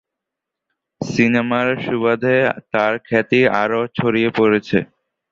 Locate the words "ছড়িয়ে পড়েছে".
3.97-4.77